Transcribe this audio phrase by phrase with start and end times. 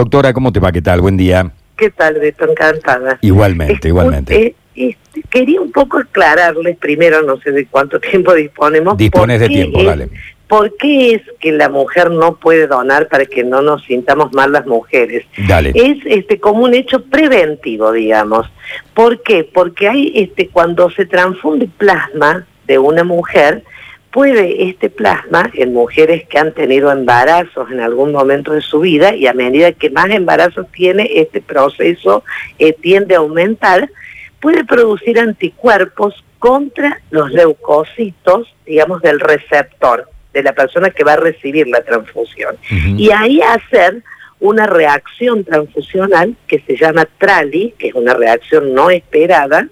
[0.00, 0.72] Doctora, ¿cómo te va?
[0.72, 1.02] ¿Qué tal?
[1.02, 1.52] Buen día.
[1.76, 2.48] ¿Qué tal, Beto?
[2.50, 3.18] Encantada.
[3.20, 4.34] Igualmente, igualmente.
[4.46, 8.96] Eh, este, quería un poco aclararles primero, no sé de cuánto tiempo disponemos.
[8.96, 10.08] Dispones de tiempo, es- dale.
[10.48, 14.50] ¿Por qué es que la mujer no puede donar para que no nos sintamos mal
[14.52, 15.26] las mujeres?
[15.46, 15.72] Dale.
[15.74, 18.50] Es este como un hecho preventivo, digamos.
[18.94, 19.44] ¿Por qué?
[19.44, 23.64] Porque hay este cuando se transfunde plasma de una mujer,
[24.12, 29.14] puede este plasma en mujeres que han tenido embarazos en algún momento de su vida
[29.14, 32.24] y a medida que más embarazos tiene, este proceso
[32.58, 33.88] eh, tiende a aumentar,
[34.40, 41.16] puede producir anticuerpos contra los leucocitos, digamos, del receptor, de la persona que va a
[41.16, 42.56] recibir la transfusión.
[42.96, 44.02] Y ahí hacer
[44.40, 49.68] una reacción transfusional que se llama TRALI, que es una reacción no esperada,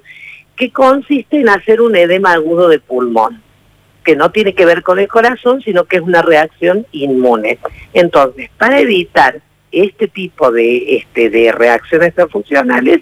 [0.56, 3.42] que consiste en hacer un edema agudo de pulmón,
[4.08, 7.58] que no tiene que ver con el corazón, sino que es una reacción inmune.
[7.92, 13.00] Entonces, para evitar este tipo de, este, de reacciones transfusionales,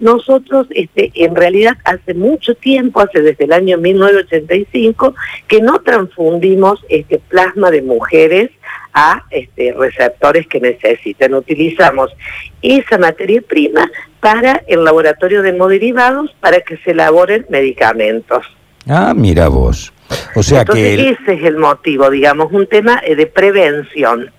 [0.00, 5.14] nosotros este, en realidad hace mucho tiempo, hace desde el año 1985,
[5.46, 8.50] que no transfundimos este plasma de mujeres
[8.92, 11.34] a este, receptores que necesitan.
[11.34, 12.10] Utilizamos
[12.62, 18.44] esa materia prima para el laboratorio de hemoderivados para que se elaboren medicamentos.
[18.88, 19.92] Ah, mira vos.
[20.34, 21.10] O sea Entonces que...
[21.10, 24.30] ese es el motivo, digamos, un tema eh, de prevención.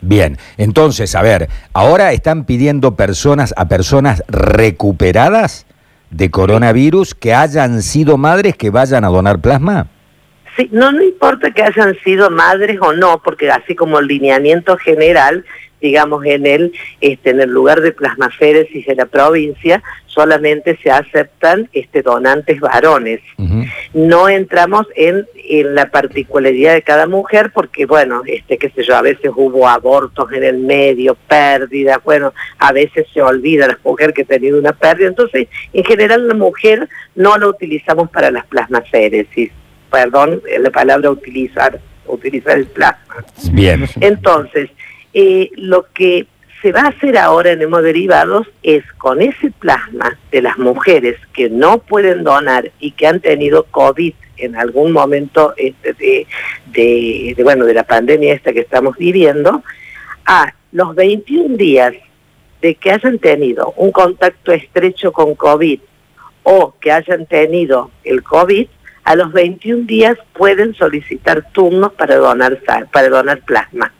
[0.00, 5.66] Bien, entonces, a ver, ahora están pidiendo personas a personas recuperadas
[6.10, 9.88] de coronavirus que hayan sido madres que vayan a donar plasma.
[10.58, 14.76] Sí, no, no importa que hayan sido madres o no, porque así como el lineamiento
[14.76, 15.44] general,
[15.80, 21.68] digamos, en el, este, en el lugar de plasmaféresis de la provincia, solamente se aceptan
[21.72, 23.20] este, donantes varones.
[23.94, 28.96] No entramos en, en la particularidad de cada mujer porque, bueno, este, qué sé yo,
[28.96, 34.12] a veces hubo abortos en el medio, pérdidas, bueno, a veces se olvida la mujer
[34.12, 35.06] que ha tenido una pérdida.
[35.06, 39.52] Entonces, en general la mujer no la utilizamos para las plasmaféresis.
[39.90, 43.24] Perdón, eh, la palabra utilizar, utilizar el plasma.
[43.52, 43.86] Bien.
[44.00, 44.70] Entonces,
[45.14, 46.26] eh, lo que
[46.60, 51.48] se va a hacer ahora en hemoderivados es con ese plasma de las mujeres que
[51.48, 56.26] no pueden donar y que han tenido COVID en algún momento este, de,
[56.66, 59.62] de- de, bueno, de la pandemia esta que estamos viviendo,
[60.26, 61.94] a los 21 días
[62.60, 65.80] de que hayan tenido un contacto estrecho con COVID
[66.42, 68.66] o que hayan tenido el COVID,
[69.08, 72.58] a los 21 días pueden solicitar turnos para donar,
[72.92, 73.90] para donar plasma.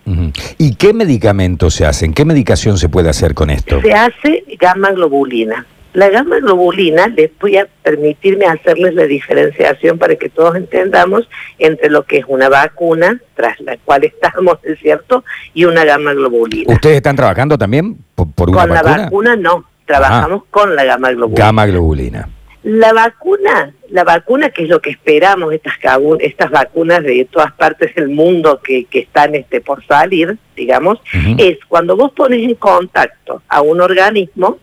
[0.59, 2.13] ¿Y qué medicamentos se hacen?
[2.13, 3.81] ¿Qué medicación se puede hacer con esto?
[3.81, 5.65] Se hace gamma globulina.
[5.95, 11.27] La gamma globulina, les voy a permitirme hacerles la diferenciación para que todos entendamos
[11.59, 16.13] entre lo que es una vacuna, tras la cual estamos, es cierto, y una gamma
[16.13, 16.71] globulina.
[16.71, 19.05] ¿Ustedes están trabajando también por, por una Con la vacuna?
[19.05, 21.47] vacuna no, trabajamos con la gamma globulina.
[21.47, 22.29] Gamma globulina.
[22.65, 25.75] La vacuna, la vacuna que es lo que esperamos, estas,
[26.21, 30.99] estas vacunas de todas partes del mundo que, que están este, por salir, digamos,
[31.39, 34.59] es cuando vos pones en contacto a un organismo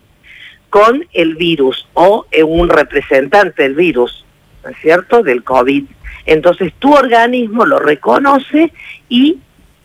[0.69, 4.25] con el virus o eh, un representante del virus,
[4.63, 5.85] ¿no es cierto?, del COVID.
[6.25, 8.73] Entonces tu organismo lo reconoce
[9.07, 9.39] y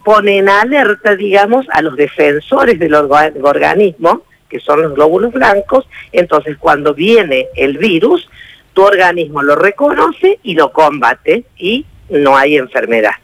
[0.05, 5.89] pone en alerta, digamos, a los defensores del orga- organismo, que son los glóbulos blancos.
[6.13, 8.29] Entonces cuando viene el virus,
[8.75, 13.15] tu organismo lo reconoce y lo combate y no hay enfermedad.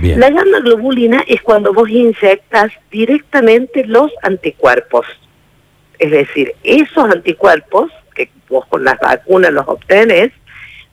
[0.00, 0.20] Bien.
[0.20, 5.06] La gamma globulina es cuando vos inyectas directamente los anticuerpos.
[5.98, 10.32] Es decir, esos anticuerpos que vos con las vacunas los obtenés,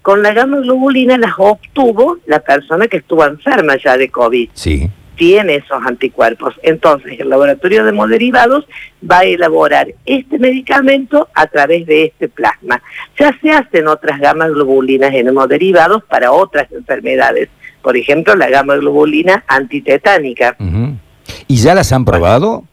[0.01, 4.49] con la gamma globulina las obtuvo la persona que estuvo enferma ya de COVID.
[4.53, 4.89] Sí.
[5.19, 6.55] Tiene esos anticuerpos.
[6.63, 8.65] Entonces, el laboratorio de hemoderivados
[9.03, 12.81] va a elaborar este medicamento a través de este plasma.
[13.19, 17.49] Ya se hacen otras gamas globulinas en hemoderivados para otras enfermedades.
[17.81, 20.55] Por ejemplo, la gamma globulina antitetánica.
[21.47, 22.63] ¿Y ya las han probado?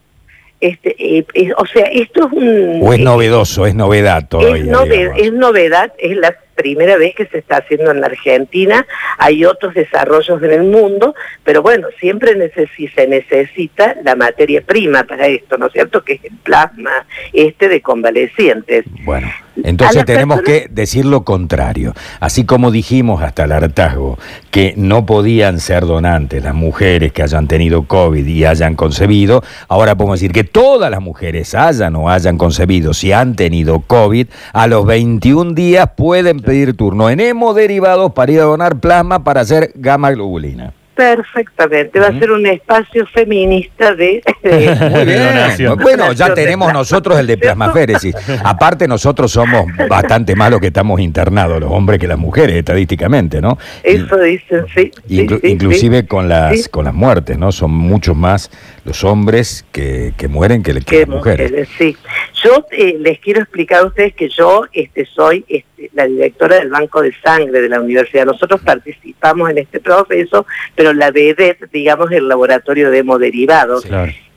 [0.61, 2.79] Este, eh, eh, o sea, esto es un...
[2.81, 4.55] ¿O es novedoso, es novedad todavía?
[4.63, 5.21] es, nove- digamos?
[5.21, 8.85] es novedad, es la primera vez que se está haciendo en la Argentina,
[9.17, 15.27] hay otros desarrollos en el mundo, pero bueno, siempre se necesita la materia prima para
[15.27, 16.03] esto, ¿no es cierto?
[16.03, 18.85] Que es el plasma este de convalecientes.
[19.05, 19.31] Bueno,
[19.63, 21.93] entonces tenemos que decir lo contrario.
[22.19, 24.17] Así como dijimos hasta el hartazgo
[24.51, 29.95] que no podían ser donantes las mujeres que hayan tenido COVID y hayan concebido, ahora
[29.95, 34.67] podemos decir que todas las mujeres hayan o hayan concebido, si han tenido COVID, a
[34.67, 39.71] los 21 días pueden pedir turno en hemoderivados para ir a donar plasma para hacer
[39.75, 40.73] gamma globulina.
[40.97, 44.23] Perfectamente, va a ser un espacio feminista de...
[44.43, 45.77] Muy bien.
[45.79, 48.15] Bueno, ya tenemos nosotros el de plasmaféresis.
[48.43, 53.39] Aparte nosotros somos bastante más los que estamos internados, los hombres que las mujeres, estadísticamente,
[53.39, 53.59] ¿no?
[53.83, 54.89] Eso dicen, sí.
[55.07, 57.51] inclusive con las con las muertes, ¿no?
[57.51, 58.49] Son muchos más
[58.83, 61.67] los hombres que, que mueren que, las mujeres.
[61.77, 61.95] Sí.
[62.43, 66.69] Yo eh, les quiero explicar a ustedes que yo este, soy este, la directora del
[66.69, 68.25] Banco de Sangre de la universidad.
[68.25, 70.45] Nosotros participamos en este proceso,
[70.75, 73.85] pero la BEDET, digamos, el laboratorio de hemoderivados.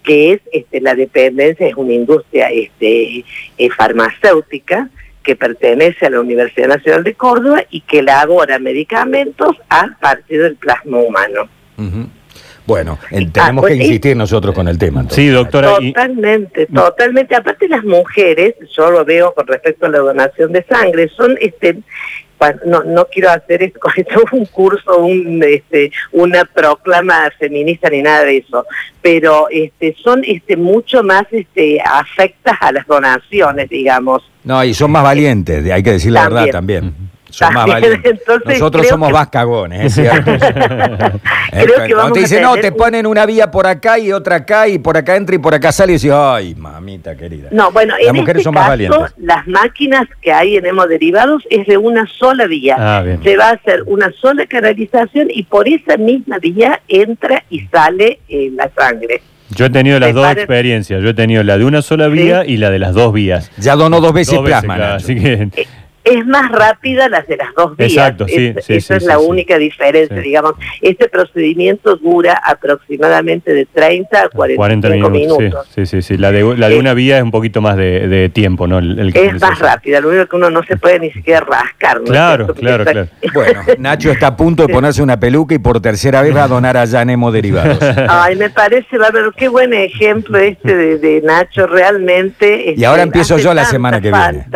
[0.02, 3.22] que es este, la dependencia, es una industria este,
[3.58, 4.88] eh, farmacéutica
[5.22, 10.56] que pertenece a la Universidad Nacional de Córdoba y que elabora medicamentos a partir del
[10.56, 11.48] plasma humano.
[12.70, 15.04] Bueno, tenemos ah, que pues, insistir nosotros con el tema.
[15.10, 15.74] Sí, doctora.
[15.74, 17.34] Totalmente, totalmente.
[17.34, 21.78] Aparte las mujeres, yo lo veo con respecto a la donación de sangre, son este
[22.64, 23.80] no, no quiero hacer esto,
[24.32, 28.64] un curso, un, este, una proclama feminista ni nada de eso,
[29.02, 34.22] pero este, son este, mucho más este, afectas a las donaciones, digamos.
[34.44, 36.94] No, y son más valientes, hay que decir la verdad también.
[38.46, 40.30] Nosotros somos más cagones, ¿es cierto?
[42.12, 45.16] Te dicen, no, te ponen una vía por acá y otra acá, y por acá
[45.16, 47.48] entra y por acá sale, y dices, ay, mamita querida.
[47.50, 49.14] No, bueno, las mujeres este son más valientes.
[49.18, 52.76] Las máquinas que hay en hemoderivados es de una sola vía.
[52.78, 57.60] Ah, Se va a hacer una sola canalización y por esa misma vía entra y
[57.66, 59.22] sale eh, la sangre.
[59.50, 61.02] Yo he tenido las dos experiencias.
[61.02, 63.50] Yo he tenido la de una sola vía y la de las dos vías.
[63.58, 64.94] Ya donó dos veces plasma.
[64.94, 65.48] así que...
[66.02, 67.92] Es más rápida las de las dos vías.
[67.92, 70.54] Exacto, sí, esa es la única diferencia, digamos.
[70.80, 75.68] Este procedimiento dura aproximadamente de 30 a 45 minutos.
[75.74, 76.16] Sí, sí, sí.
[76.16, 78.78] La de, la de una vía es un poquito más de, tiempo, ¿no?
[78.78, 81.98] es más rápida, lo único que uno no se puede ni siquiera rascar.
[82.00, 82.06] ¿no?
[82.06, 83.08] Claro, claro, claro.
[83.34, 86.48] Bueno, Nacho está a punto de ponerse una peluca y por tercera vez va a
[86.48, 87.78] donar a Janemo Derivados.
[88.08, 92.74] Ay, me parece, va a ver, qué buen ejemplo este de, Nacho, realmente.
[92.76, 94.46] y ahora este, empiezo yo la semana que viene.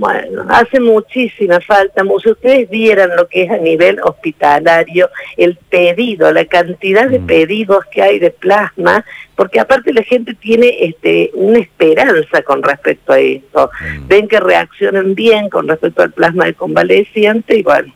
[0.00, 2.02] Bueno, hace muchísima falta.
[2.22, 7.26] Si ustedes vieran lo que es a nivel hospitalario, el pedido, la cantidad de mm.
[7.26, 9.04] pedidos que hay de plasma,
[9.36, 13.70] porque aparte la gente tiene este, una esperanza con respecto a esto.
[13.78, 14.08] Mm.
[14.08, 17.92] Ven que reaccionan bien con respecto al plasma de convaleciente y bueno,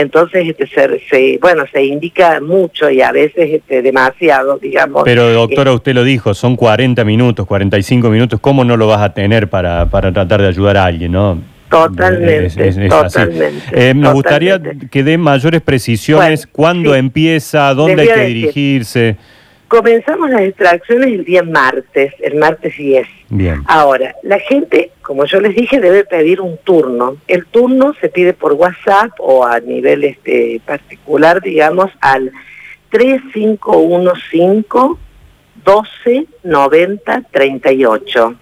[0.00, 5.02] entonces este, se, bueno se indica mucho y a veces este, demasiado digamos.
[5.04, 8.40] Pero doctora usted lo dijo son 40 minutos 45 minutos.
[8.40, 12.88] Cómo no lo vas a tener para, para tratar de ayudar a alguien no Totalmente,
[12.88, 13.62] totalmente.
[13.72, 14.60] Eh, me gustaría
[14.90, 19.16] que dé mayores precisiones, cuándo empieza, dónde hay que dirigirse.
[19.68, 23.06] Comenzamos las extracciones el día martes, el martes 10.
[23.28, 23.62] Bien.
[23.66, 27.18] Ahora, la gente, como yo les dije, debe pedir un turno.
[27.28, 32.32] El turno se pide por WhatsApp o a nivel este particular, digamos, al
[32.90, 34.98] 3515
[35.64, 38.34] 12 90 38.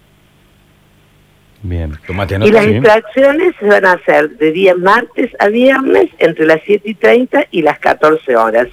[1.63, 1.99] Bien,
[2.43, 6.89] Y las extracciones se van a hacer de día martes a viernes entre las 7
[6.89, 8.69] y 30 y las 14 horas.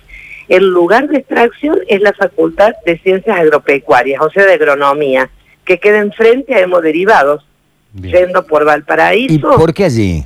[0.47, 5.29] El lugar de extracción es la Facultad de Ciencias Agropecuarias, o sea, de Agronomía,
[5.65, 7.45] que queda enfrente a Hemoderivados,
[7.93, 9.33] yendo por Valparaíso.
[9.33, 10.25] ¿Y por qué allí?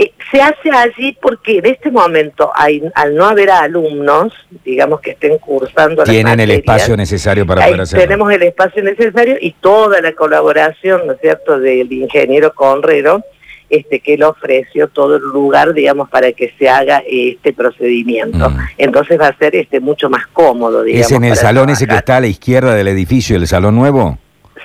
[0.00, 4.32] Eh, se hace allí porque en este momento, hay, al no haber alumnos,
[4.64, 8.04] digamos que estén cursando Tienen el espacio necesario para poder hacerlo.
[8.04, 13.24] Tenemos el espacio necesario y toda la colaboración, ¿no es cierto?, del ingeniero Conrero,
[13.70, 18.50] este, que él ofreció todo el lugar, digamos, para que se haga este procedimiento.
[18.50, 18.58] Mm.
[18.78, 21.10] Entonces va a ser este mucho más cómodo, digamos.
[21.10, 24.18] ¿Es en el salón ese que está a la izquierda del edificio, el salón nuevo?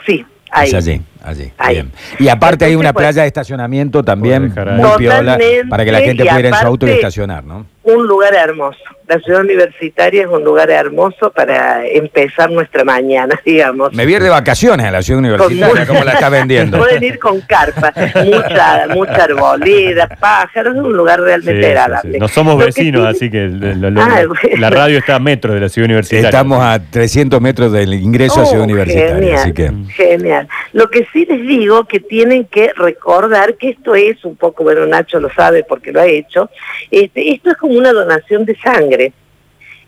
[0.06, 0.68] Sí, ahí.
[0.68, 1.02] Es allí.
[1.24, 1.92] Allí, Bien.
[2.20, 5.38] Y aparte hay una playa de estacionamiento también muy piola
[5.70, 7.66] para que la gente pueda ir en su auto y estacionar, ¿no?
[7.84, 8.80] Un lugar hermoso.
[9.08, 13.94] La ciudad universitaria es un lugar hermoso para empezar nuestra mañana, digamos.
[13.94, 16.78] Me viene de vacaciones a la ciudad universitaria, como la está vendiendo.
[16.80, 22.18] Pueden ir con carpa, mucha, mucha arboleda, pájaros, es un lugar realmente agradable.
[22.18, 23.52] no somos vecinos, así que
[23.98, 24.24] ah,
[24.58, 26.30] la radio está a metros de la ciudad universitaria.
[26.30, 29.16] Estamos a 300 metros del ingreso a ciudad oh, universitaria.
[29.16, 29.72] Genial, así que...
[29.94, 30.48] genial.
[30.72, 34.86] Lo que sí les digo que tienen que recordar que esto es un poco, bueno,
[34.86, 36.50] Nacho lo sabe porque lo ha hecho,
[36.92, 39.14] este, esto es como una donación de sangre.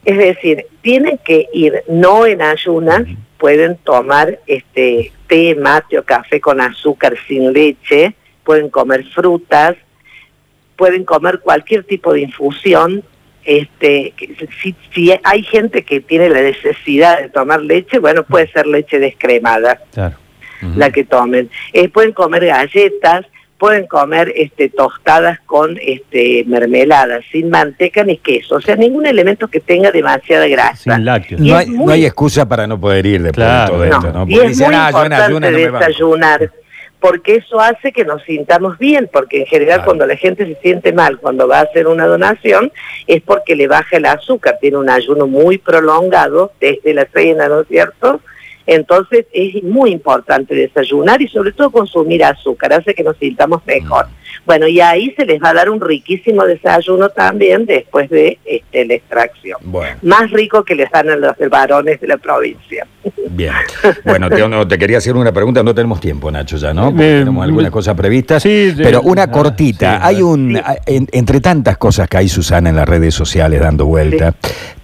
[0.06, 3.06] Es decir, tienen que ir no en ayunas,
[3.40, 8.14] pueden tomar este té, mate o café con azúcar sin leche,
[8.44, 9.76] pueden comer frutas,
[10.76, 13.04] pueden comer cualquier tipo de infusión.
[13.44, 14.14] Este,
[14.62, 19.00] si, si hay gente que tiene la necesidad de tomar leche, bueno, puede ser leche
[19.00, 19.82] descremada.
[19.92, 20.25] Claro
[20.76, 21.50] la que tomen.
[21.74, 23.26] Eh, pueden comer galletas,
[23.58, 29.48] pueden comer este, tostadas con este, mermelada, sin manteca ni queso, o sea, ningún elemento
[29.48, 30.96] que tenga demasiada grasa.
[30.96, 31.40] Sin lácteos.
[31.42, 33.80] No hay, muy- no hay excusa para no poder ir después Claro.
[33.80, 34.26] de todo No, esto, ¿no?
[34.28, 35.78] y Porque es dicen, muy ah, yo en importante ayunas no me banco".
[35.86, 36.52] desayunar,
[37.00, 39.86] porque eso hace que nos sintamos bien, porque en general Claro.
[39.86, 42.72] cuando la gente se siente mal cuando va a hacer una donación
[43.08, 47.62] es porque le baja el azúcar, tiene un ayuno muy prolongado desde la cena, ¿no
[47.62, 48.20] es cierto?
[48.68, 54.08] Entonces es muy importante desayunar y sobre todo consumir azúcar, hace que nos sintamos mejor.
[54.46, 58.86] Bueno, y ahí se les va a dar un riquísimo desayuno también después de este,
[58.86, 59.58] la extracción.
[59.64, 62.86] Bueno, Más rico que les dan a los varones de la provincia.
[63.30, 63.54] bien.
[64.04, 66.90] Bueno, te, no, te quería hacer una pregunta, no tenemos tiempo, Nacho, ya, ¿no?
[66.92, 68.44] Porque Eh, tenemos algunas cosas previstas.
[68.44, 69.96] Sí, pero una ah, cortita.
[69.98, 70.62] sí, hay un, Sí.
[70.88, 74.34] en- entre tantas cosas que hay, Susana, en las redes sociales dando vuelta,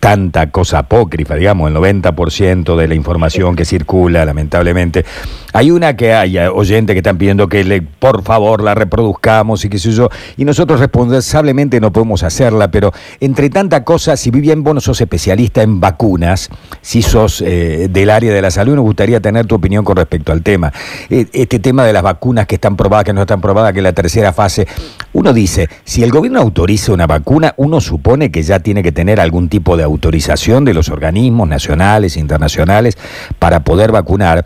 [0.01, 5.05] tanta cosa apócrifa, digamos, el 90% de la información que circula, lamentablemente.
[5.53, 9.63] Hay una que hay eh, oyentes que están pidiendo que le, por favor la reproduzcamos
[9.63, 14.31] y qué sé yo, y nosotros responsablemente no podemos hacerla, pero entre tanta cosa, si
[14.31, 16.49] bien vos no sos especialista en vacunas,
[16.81, 20.31] si sos eh, del área de la salud, nos gustaría tener tu opinión con respecto
[20.31, 20.73] al tema.
[21.11, 23.93] Eh, Este tema de las vacunas que están probadas, que no están probadas, que la
[23.93, 24.67] tercera fase,
[25.13, 29.19] uno dice, si el gobierno autoriza una vacuna, uno supone que ya tiene que tener
[29.19, 32.97] algún tipo de autorización de los organismos nacionales, internacionales,
[33.39, 34.45] para poder vacunar,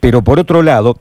[0.00, 1.00] pero por otro lado,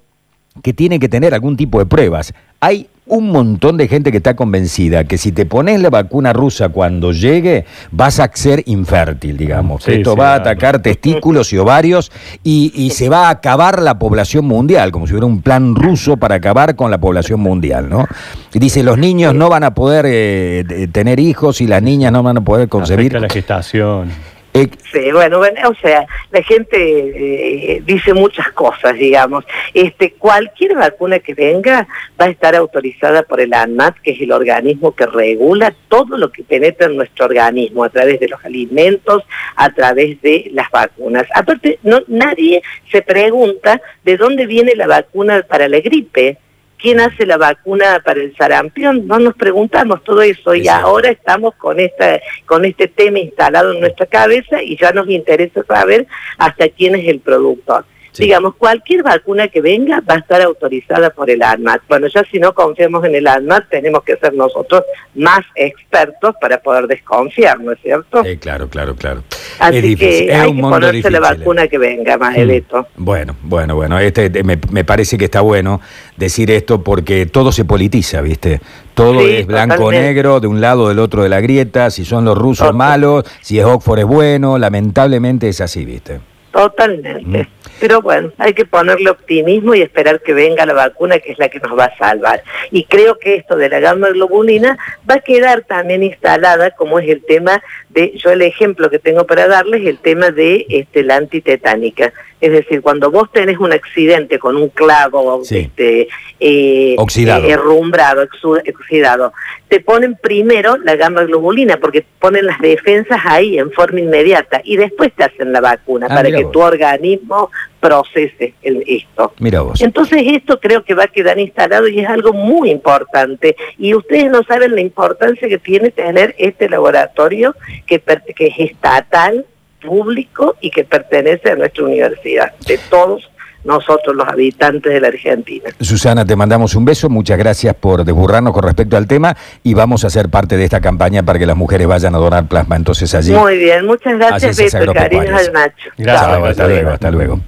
[0.62, 2.34] que tiene que tener algún tipo de pruebas.
[2.60, 6.70] Hay un montón de gente que está convencida que si te pones la vacuna rusa
[6.70, 9.84] cuando llegue, vas a ser infértil, digamos.
[9.84, 12.12] Sí, Esto sí, va a atacar testículos y ovarios
[12.44, 16.18] y, y se va a acabar la población mundial, como si hubiera un plan ruso
[16.18, 18.08] para acabar con la población mundial, ¿no?
[18.54, 22.24] Y dice, los niños no van a poder eh, tener hijos y las niñas no
[22.24, 23.08] van a poder concebir.
[23.08, 24.33] Afecta la gestación.
[24.54, 29.44] Eh, Sí, bueno, bueno, o sea, la gente eh, dice muchas cosas, digamos.
[29.74, 31.88] Este, cualquier vacuna que venga
[32.22, 36.32] va a estar autorizada por el ANMAT, que es el organismo que regula todo lo
[36.32, 39.24] que penetra en nuestro organismo a través de los alimentos,
[39.56, 41.26] a través de las vacunas.
[41.34, 46.38] Aparte, no, nadie se pregunta de dónde viene la vacuna para la gripe.
[46.84, 49.08] ¿Quién hace la vacuna para el sarampión?
[49.08, 53.80] No nos preguntamos todo eso y ahora estamos con esta con este tema instalado en
[53.80, 56.06] nuestra cabeza y ya nos interesa saber
[56.38, 57.86] hasta quién es el productor.
[58.14, 58.24] Sí.
[58.26, 61.82] Digamos, cualquier vacuna que venga va a estar autorizada por el ANMAT.
[61.90, 64.84] Bueno, ya si no confiamos en el ANMAT, tenemos que ser nosotros
[65.16, 68.24] más expertos para poder desconfiar, ¿no es cierto?
[68.24, 69.24] eh, claro, claro, claro.
[69.58, 71.38] Así es difícil, que hay un que ponerse la difícil.
[71.40, 72.88] vacuna que venga, Maeleto.
[72.98, 75.82] Bueno, bueno, bueno, este eh, me, me parece que está bueno
[76.16, 78.62] decir esto porque todo se politiza, ¿viste?
[78.94, 80.08] Todo Sí, es blanco o totalmente.
[80.08, 82.76] negro, de un lado o del otro de la grieta, si son los rusos Total.
[82.76, 86.20] malos, si es Oxford es bueno, lamentablemente es así, ¿viste?
[86.52, 87.44] Totalmente.
[87.44, 87.48] Mm.
[87.84, 91.50] Pero bueno, hay que ponerle optimismo y esperar que venga la vacuna que es la
[91.50, 92.42] que nos va a salvar.
[92.72, 94.78] Y creo que esto de la gamma globulina
[95.10, 99.28] va a quedar también instalada como es el tema de, yo el ejemplo que tengo
[99.28, 102.14] para darles es el tema de este, la antitetánica.
[102.44, 105.60] Es decir, cuando vos tenés un accidente con un clavo Sí.
[105.60, 106.10] este,
[106.42, 107.46] eh, Oxidado.
[107.48, 109.32] eh, herrumbrado, exu- oxidado,
[109.70, 114.76] te ponen primero la gamma globulina porque ponen las defensas ahí en forma inmediata y
[114.76, 116.52] después te hacen la vacuna Ah, para que vos.
[116.52, 119.34] tu organismo procese el, esto.
[119.40, 119.82] Mira vos.
[119.82, 123.56] Entonces esto creo que va a quedar instalado y es algo muy importante.
[123.78, 127.56] Y ustedes no saben la importancia que tiene tener este laboratorio
[127.88, 128.02] que,
[128.36, 129.46] que es estatal,
[129.86, 133.30] público y que pertenece a nuestra universidad, de todos
[133.64, 135.70] nosotros los habitantes de la Argentina.
[135.80, 140.04] Susana, te mandamos un beso, muchas gracias por desburrarnos con respecto al tema y vamos
[140.04, 143.14] a ser parte de esta campaña para que las mujeres vayan a donar plasma entonces
[143.16, 143.32] allí.
[143.32, 145.48] Muy bien, muchas gracias Beto, cariños agropecuarias.
[145.48, 145.90] al Nacho.
[145.98, 146.36] Gracias, Chao.
[146.36, 147.40] Chao, hasta luego, hasta luego.